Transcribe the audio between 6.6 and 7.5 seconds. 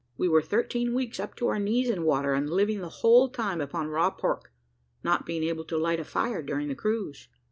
the cruise."